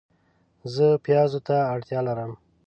[0.73, 2.31] زه پیازو ته اړتیا لرم